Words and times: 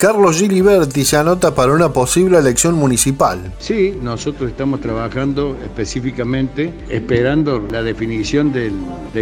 Carlos 0.00 0.38
Giliberti 0.38 1.04
se 1.04 1.18
anota 1.18 1.54
para 1.54 1.74
una 1.74 1.92
posible 1.92 2.38
elección 2.38 2.74
municipal. 2.74 3.52
Sí, 3.58 3.94
nosotros 4.00 4.48
estamos 4.48 4.80
trabajando 4.80 5.54
específicamente 5.62 6.72
esperando 6.88 7.68
la 7.70 7.82
definición 7.82 8.50
del, 8.50 8.72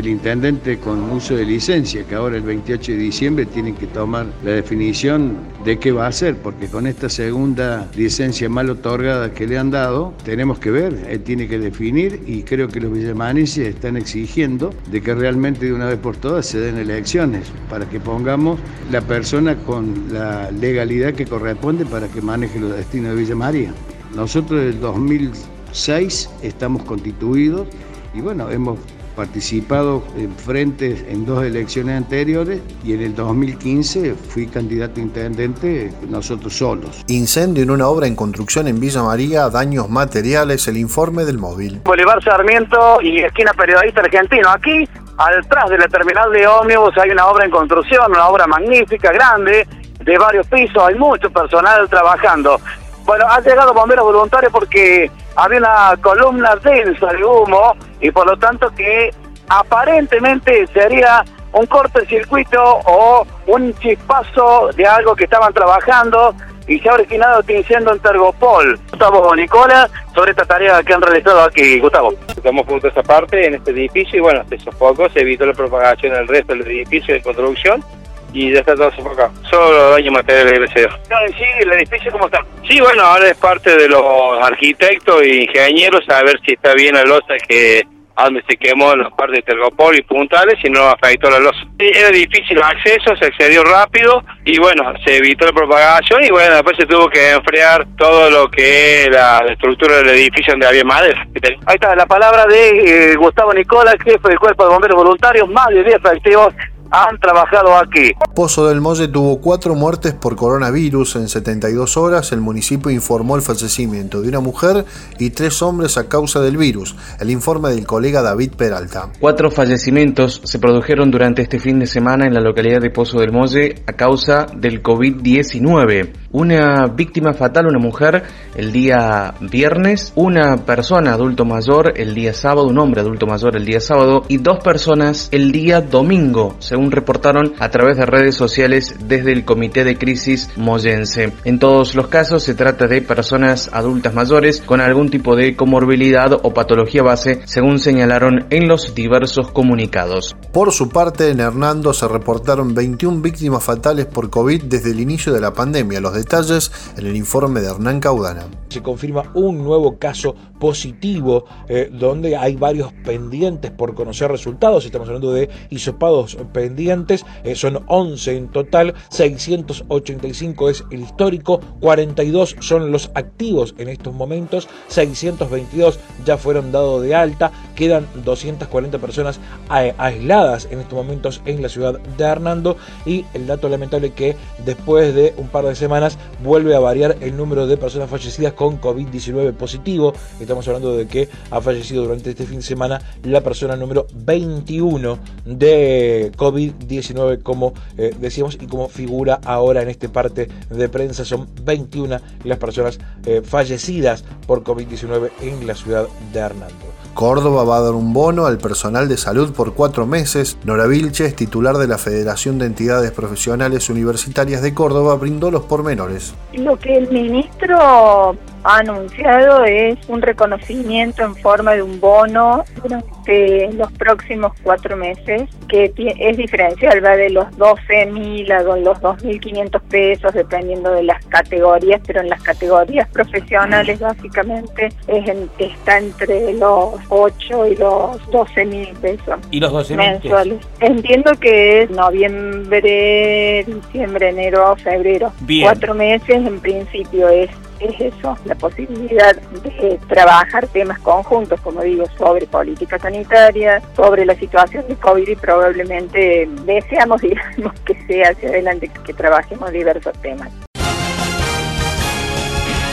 intendente 0.06 0.78
con 0.78 1.10
uso 1.10 1.34
de 1.34 1.45
licencia, 1.46 2.04
que 2.04 2.14
ahora 2.14 2.36
el 2.36 2.45
28 2.45 2.92
de 2.92 2.98
diciembre 2.98 3.46
tienen 3.46 3.74
que 3.74 3.88
tomar 3.88 4.27
la 4.45 4.52
definición 4.52 5.38
de 5.64 5.80
qué 5.80 5.91
va 5.91 6.04
a 6.04 6.10
hacer, 6.10 6.36
porque 6.36 6.68
con 6.68 6.87
esta 6.87 7.09
segunda 7.09 7.90
licencia 7.96 8.48
mal 8.48 8.70
otorgada 8.70 9.34
que 9.34 9.48
le 9.48 9.59
han 9.59 9.73
dado, 9.73 10.15
tenemos 10.24 10.60
que 10.60 10.70
ver, 10.70 11.09
él 11.10 11.24
tiene 11.24 11.48
que 11.48 11.59
definir 11.59 12.23
y 12.24 12.45
creo 12.45 12.68
que 12.68 12.79
los 12.79 12.92
villamaneses 12.92 13.66
están 13.66 13.96
exigiendo 13.96 14.73
de 14.92 15.01
que 15.01 15.12
realmente 15.12 15.66
de 15.66 15.73
una 15.73 15.87
vez 15.87 15.98
por 15.98 16.16
todas 16.16 16.46
se 16.46 16.60
den 16.60 16.79
elecciones 16.79 17.48
para 17.68 17.88
que 17.88 17.98
pongamos 17.98 18.60
la 18.92 19.01
persona 19.01 19.56
con 19.56 20.12
la 20.12 20.52
ley 20.52 20.67
legalidad 20.68 21.14
que 21.14 21.24
corresponde 21.24 21.86
para 21.86 22.08
que 22.08 22.20
maneje 22.20 22.60
los 22.60 22.76
destinos 22.76 23.10
de 23.10 23.16
Villa 23.16 23.34
María. 23.34 23.72
Nosotros 24.14 24.60
desde 24.60 24.74
el 24.74 24.80
2006 24.80 26.30
estamos 26.42 26.82
constituidos 26.84 27.66
y 28.14 28.20
bueno, 28.20 28.50
hemos 28.50 28.78
participado 29.16 30.04
en 30.16 30.30
frentes 30.36 31.04
en 31.09 31.26
dos 31.26 31.45
elecciones 31.45 31.96
anteriores 31.96 32.60
y 32.84 32.92
en 32.92 33.02
el 33.02 33.16
2015 33.16 34.14
fui 34.14 34.46
candidato 34.46 35.00
a 35.00 35.02
intendente 35.02 35.90
nosotros 36.09 36.56
solos. 36.56 37.04
Incendio 37.09 37.64
en 37.64 37.70
una 37.70 37.88
obra 37.88 38.06
en 38.06 38.14
construcción 38.14 38.68
en 38.68 38.78
Villa 38.78 39.02
María, 39.02 39.48
daños 39.48 39.90
materiales, 39.90 40.68
el 40.68 40.76
informe 40.76 41.24
del 41.24 41.38
móvil. 41.38 41.80
Bolívar 41.84 42.23
Sarmiento 42.23 43.00
y 43.02 43.18
esquina 43.18 43.52
periodista 43.54 44.02
argentino. 44.02 44.50
Aquí, 44.50 44.88
atrás 45.16 45.68
de 45.71 45.78
la 45.78 45.88
terminal 45.88 46.30
de 46.30 46.46
ómnibus, 46.46 46.96
hay 46.98 47.10
una 47.10 47.26
obra 47.26 47.45
en 47.45 47.50
construcción, 47.50 48.12
una 48.12 48.28
obra 48.28 48.46
magnífica, 48.46 49.10
grande, 49.12 49.66
de 50.09 50.16
varios 50.16 50.46
pisos, 50.46 50.82
hay 50.82 50.95
mucho 50.95 51.28
personal 51.30 51.87
trabajando. 51.87 52.59
Bueno, 53.04 53.26
han 53.28 53.45
llegado 53.45 53.74
bomberos 53.74 54.06
voluntarios 54.06 54.50
porque 54.50 55.10
había 55.37 55.59
una 55.59 55.96
columna 56.00 56.56
densa 56.56 57.09
de 57.09 57.23
humo 57.23 57.76
y 58.00 58.10
por 58.10 58.26
lo 58.26 58.38
tanto 58.38 58.70
que 58.70 59.10
aparentemente 59.48 60.66
sería 60.68 61.23
un 61.52 61.66
cortocircuito 61.66 62.59
o 62.87 63.26
un 63.48 63.74
chispazo 63.80 64.70
de 64.75 64.87
algo 64.87 65.15
que 65.15 65.25
estaban 65.25 65.53
trabajando 65.53 66.34
y 66.66 66.78
se 66.81 66.88
ha 66.88 66.94
originado 66.94 67.41
este 67.41 67.59
incendio 67.59 67.93
en 67.93 68.00
Tergopol. 68.00 68.81
Gustavo 68.91 69.37
Nicola, 69.37 69.91
sobre 70.15 70.31
esta 70.31 70.47
tarea 70.47 70.82
que 70.82 70.94
han 70.94 71.03
realizado 71.03 71.43
aquí, 71.43 71.81
Gustavo. 71.81 72.15
Estamos 72.28 72.66
juntos 72.66 72.93
esa 72.93 73.03
parte 73.03 73.47
en 73.47 73.56
este 73.56 73.72
edificio 73.72 74.19
y 74.19 74.22
bueno, 74.22 74.43
se 74.48 74.59
sofocó, 74.59 75.10
se 75.10 75.20
evitó 75.20 75.44
la 75.44 75.53
propagación 75.53 76.15
del 76.15 76.28
resto 76.28 76.54
del 76.54 76.66
edificio 76.66 77.12
de 77.12 77.22
construcción 77.22 77.84
y 78.32 78.53
ya 78.53 78.60
está 78.60 78.75
todo 78.75 78.91
sofocado. 78.93 79.32
Solo 79.50 79.91
daño 79.91 80.12
material 80.12 80.53
gracias 80.53 80.87
No, 81.10 81.21
en 81.21 81.32
sí, 81.32 81.44
el 81.60 81.72
edificio, 81.72 82.12
¿cómo 82.12 82.26
está? 82.26 82.44
Sí, 82.69 82.81
bueno, 82.81 83.03
ahora 83.03 83.28
es 83.28 83.37
parte 83.37 83.76
de 83.76 83.88
los 83.88 84.03
arquitectos 84.43 85.22
e 85.22 85.44
ingenieros 85.44 86.09
a 86.09 86.22
ver 86.22 86.41
si 86.44 86.53
está 86.53 86.75
bien 86.75 86.94
la 86.94 87.04
losa 87.04 87.34
que 87.49 87.82
a 88.19 88.25
donde 88.25 88.43
se 88.49 88.56
quemó 88.56 88.94
en 88.94 88.99
las 88.99 89.12
partes 89.12 89.37
de 89.37 89.43
Tergopol 89.43 89.97
y 89.97 90.03
Puntales 90.03 90.59
y 90.65 90.69
no 90.69 90.88
afectó 90.88 91.31
la 91.31 91.38
losa. 91.38 91.60
Era 91.78 92.10
difícil 92.10 92.56
el 92.56 92.65
acceso, 92.65 93.15
se 93.16 93.26
accedió 93.26 93.62
rápido 93.62 94.25
y 94.44 94.59
bueno, 94.59 94.93
se 95.04 95.19
evitó 95.19 95.47
la 95.47 95.53
propagación 95.53 96.25
y 96.25 96.31
bueno, 96.31 96.56
después 96.56 96.76
se 96.76 96.87
tuvo 96.87 97.09
que 97.09 97.31
enfriar 97.31 97.87
todo 97.97 98.28
lo 98.28 98.50
que 98.50 99.04
es 99.04 99.10
la 99.10 99.47
estructura 99.49 99.99
del 99.99 100.09
edificio 100.09 100.53
donde 100.53 100.66
había 100.66 100.82
madera. 100.82 101.25
Ahí 101.66 101.76
está 101.76 101.94
la 101.94 102.06
palabra 102.06 102.47
de 102.47 103.12
eh, 103.12 103.15
Gustavo 103.15 103.55
Nicola, 103.55 103.93
jefe 104.03 104.28
del 104.28 104.39
Cuerpo 104.41 104.65
de 104.65 104.71
Bomberos 104.71 104.97
Voluntarios, 104.97 105.49
más 105.49 105.69
de 105.69 105.84
10 105.84 105.95
efectivos 105.95 106.55
han 106.91 107.19
trabajado 107.19 107.76
aquí. 107.76 108.12
Pozo 108.34 108.69
del 108.69 108.81
Molle 108.81 109.09
tuvo 109.09 109.41
cuatro 109.41 109.75
muertes 109.75 110.15
por 110.15 110.37
coronavirus 110.37 111.16
en 111.16 111.28
72 111.28 111.97
horas. 111.97 112.32
El 112.32 112.41
municipio 112.41 112.91
informó 112.91 113.37
el 113.37 113.43
fallecimiento 113.43 114.21
de 114.22 114.28
una 114.28 114.41
mujer 114.41 114.84
y 115.19 115.31
tres 115.31 115.62
hombres 115.62 115.98
a 115.98 116.09
causa 116.09 116.41
del 116.41 116.56
virus. 116.56 116.97
El 117.21 117.31
informe 117.31 117.71
del 117.71 117.87
colega 117.87 118.22
David 118.22 118.53
Peralta. 118.56 119.09
Cuatro 119.21 119.50
fallecimientos 119.50 120.41
se 120.44 120.59
produjeron 120.59 121.10
durante 121.10 121.43
este 121.43 121.59
fin 121.59 121.78
de 121.78 121.87
semana 121.87 122.27
en 122.27 122.34
la 122.34 122.41
localidad 122.41 122.81
de 122.81 122.91
Pozo 122.91 123.19
del 123.19 123.32
Molle 123.32 123.82
a 123.87 123.93
causa 123.93 124.47
del 124.54 124.82
COVID-19. 124.82 126.28
Una 126.31 126.87
víctima 126.89 127.33
fatal, 127.33 127.69
una 127.69 127.78
mujer, 127.78 128.22
el 128.55 128.71
día 128.71 129.33
viernes, 129.41 130.12
una 130.15 130.59
persona 130.59 131.15
adulto 131.15 131.47
mayor 131.47 131.94
el 131.97 132.15
día 132.15 132.34
sábado, 132.34 132.66
un 132.66 132.78
hombre 132.78 133.00
adulto 133.00 133.27
mayor 133.27 133.56
el 133.56 133.65
día 133.65 133.81
sábado 133.81 134.25
y 134.28 134.37
dos 134.37 134.59
personas 134.62 135.28
el 135.33 135.53
día 135.53 135.81
domingo, 135.81 136.56
según 136.59 136.91
reportaron 136.91 137.55
a 137.59 137.71
través 137.71 137.97
de 137.97 138.05
redes 138.05 138.34
sociales 138.34 138.97
desde 139.06 139.33
el 139.33 139.47
Comité 139.47 139.84
de 139.84 139.97
Crisis 139.97 140.50
Moyense. 140.56 141.33
En 141.44 141.59
todos 141.59 141.94
los 141.94 142.09
casos 142.09 142.43
se 142.43 142.55
trata 142.55 142.87
de 142.87 143.00
personas 143.00 143.71
adultas 143.72 144.12
mayores 144.12 144.60
con 144.60 144.83
algún 144.83 145.09
tipo 145.10 145.34
de 145.34 145.56
comorbilidad 145.56 146.33
o 146.43 146.53
patología 146.53 147.03
base, 147.03 147.41
según 147.47 147.78
señalaron 147.78 148.45
en 148.50 148.69
los 148.69 148.95
diversos 148.95 149.50
comunicados. 149.50 150.37
Por 150.53 150.72
su 150.72 150.91
parte, 150.91 151.31
en 151.31 151.41
Hernando 151.41 151.95
se 151.95 152.06
reportaron 152.06 152.75
21 152.75 153.22
víctimas 153.22 153.65
fatales 153.65 154.05
por 154.05 154.28
COVID 154.28 154.65
desde 154.65 154.91
el 154.91 155.00
inicio 155.00 155.33
de 155.33 155.41
la 155.41 155.55
pandemia. 155.55 156.00
Los 156.00 156.18
detalles 156.19 156.71
en 156.97 157.06
el 157.06 157.17
informe 157.17 157.61
de 157.61 157.69
Hernán 157.69 158.01
Caudana. 158.01 158.47
Se 158.69 158.83
confirma 158.83 159.31
un 159.34 159.65
nuevo 159.65 159.99
caso 159.99 160.34
positivo 160.59 161.45
eh, 161.69 161.91
donde 161.93 162.37
hay 162.37 162.56
varios 162.56 162.93
pendientes 163.05 163.71
por 163.71 163.95
conocer 163.95 164.31
resultados. 164.31 164.84
Estamos 164.84 165.09
hablando 165.09 165.33
de 165.33 165.49
hisopados 165.71 166.37
pendientes. 166.53 167.25
Eh, 167.45 167.55
son 167.55 167.84
11 167.87 168.37
en 168.37 168.49
total. 168.49 168.95
685 169.11 170.71
es 170.71 170.84
el 170.91 171.01
histórico. 171.01 171.61
42 171.81 172.57
son 172.61 172.93
los 172.93 173.11
activos 173.15 173.75
en 173.78 173.89
estos 173.89 174.15
momentos. 174.15 174.69
622 174.89 175.99
ya 176.25 176.37
fueron 176.37 176.73
dados 176.73 177.03
de 177.03 177.15
alta. 177.15 177.53
Quedan 177.75 178.07
240 178.25 178.99
personas 178.99 179.41
aisladas 179.69 180.69
en 180.71 180.81
estos 180.81 180.95
momentos 180.95 181.41
en 181.45 181.62
la 181.62 181.69
ciudad 181.69 181.99
de 181.99 182.25
Hernando. 182.25 182.77
Y 183.07 183.25
el 183.34 183.47
dato 183.47 183.69
lamentable 183.69 184.12
que 184.12 184.37
después 184.65 185.15
de 185.15 185.34
un 185.37 185.49
par 185.49 185.65
de 185.65 185.75
semanas 185.75 186.08
vuelve 186.43 186.75
a 186.75 186.79
variar 186.79 187.17
el 187.21 187.37
número 187.37 187.67
de 187.67 187.77
personas 187.77 188.09
fallecidas 188.09 188.53
con 188.53 188.81
COVID-19 188.81 189.53
positivo. 189.55 190.13
Estamos 190.41 190.67
hablando 190.69 190.97
de 190.97 191.07
que 191.07 191.29
ha 191.51 191.61
fallecido 191.61 192.05
durante 192.05 192.31
este 192.31 192.47
fin 192.47 192.57
de 192.57 192.63
semana 192.63 193.01
la 193.25 193.43
persona 193.43 193.77
número 193.77 194.07
21 194.15 195.19
de 195.45 196.33
COVID-19, 196.37 197.43
como 197.43 197.75
eh, 197.97 198.15
decíamos, 198.19 198.57
y 198.61 198.67
como 198.67 198.89
figura 198.89 199.41
ahora 199.45 199.83
en 199.83 199.89
este 199.89 200.09
parte 200.09 200.49
de 200.71 200.89
prensa. 200.89 201.25
Son 201.25 201.49
21 201.65 202.21
las 202.45 202.59
personas 202.59 202.99
eh, 203.27 203.43
fallecidas 203.45 204.25
por 204.47 204.63
COVID-19 204.63 205.31
en 205.43 205.67
la 205.67 205.75
ciudad 205.75 206.07
de 206.33 206.39
Hernando. 206.39 206.88
Córdoba 207.19 207.65
va 207.65 207.79
a 207.79 207.81
dar 207.81 207.95
un 207.95 208.12
bono 208.12 208.47
al 208.47 208.59
personal 208.59 209.09
de 209.09 209.17
salud 209.17 209.53
por 209.53 209.75
cuatro 209.75 210.06
meses. 210.06 210.56
Nora 210.62 210.87
Vilches, 210.87 211.34
titular 211.34 211.77
de 211.77 211.89
la 211.89 211.99
Federación 211.99 212.61
de 212.61 212.67
Entidades 212.67 213.11
Profesionales 213.11 213.91
Universitarias 213.91 214.62
de 214.62 214.73
Córdoba, 214.73 215.17
brindó 215.17 215.51
los 215.51 215.65
pormenores. 215.65 216.33
Lo 216.53 216.78
que 216.78 216.97
el 216.97 217.11
ministro 217.11 218.37
ha 218.62 218.78
anunciado 218.78 219.65
es 219.65 219.99
un 220.09 220.23
reconocimiento 220.23 221.25
en 221.25 221.34
forma 221.34 221.73
de 221.73 221.83
un 221.83 221.99
bono 221.99 222.65
durante 222.83 223.73
los 223.73 223.91
próximos 223.93 224.53
cuatro 224.62 224.97
meses, 224.97 225.49
que 225.69 225.93
es 225.97 226.37
diferencial, 226.37 227.05
va 227.05 227.17
de 227.17 227.31
los 227.31 227.47
12.000 227.57 228.51
a 228.53 228.62
los 228.62 228.99
2.500 229.01 229.81
pesos, 229.83 230.33
dependiendo 230.34 230.92
de 230.92 231.03
las 231.03 231.25
categorías, 231.27 232.01
pero 232.07 232.21
en 232.21 232.28
las 232.28 232.42
categorías 232.42 233.09
profesionales 233.09 233.98
básicamente 233.98 234.89
es 235.09 235.28
está 235.59 235.98
entre 235.98 236.54
los 236.54 236.95
8 237.09 237.66
y 237.69 237.77
los 237.77 238.21
12.000 238.31 238.97
pesos. 238.99 239.37
¿Y 239.51 239.60
los 239.60 239.72
12 239.72 239.97
mensuales? 239.97 240.66
Entiendo 240.81 241.33
que 241.41 241.83
es 241.83 241.91
noviembre, 241.91 243.65
diciembre, 243.66 244.28
enero, 244.31 244.77
febrero. 244.77 245.33
Cuatro 245.63 245.95
meses 245.95 246.37
en 246.37 246.60
principio 246.60 247.28
es 247.28 247.51
es 247.81 248.01
eso, 248.01 248.37
la 248.45 248.55
posibilidad 248.55 249.37
de 249.37 249.99
trabajar 250.09 250.66
temas 250.69 250.99
conjuntos, 251.01 251.60
como 251.60 251.83
digo, 251.83 252.05
sobre 252.16 252.47
política 252.47 252.99
sanitaria, 252.99 253.81
sobre 253.95 254.25
la 254.25 254.34
situación 254.34 254.87
de 254.89 254.97
COVID 254.97 255.28
y 255.28 255.37
probablemente 255.37 256.49
deseamos, 256.64 257.20
digamos, 257.22 257.78
que 257.84 257.94
sea 258.06 258.31
hacia 258.31 258.49
adelante, 258.49 258.90
que 259.04 259.14
trabajemos 259.14 259.70
diversos 259.72 260.12
temas. 260.20 260.50